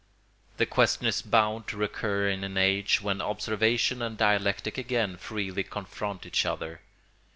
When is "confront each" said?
5.63-6.43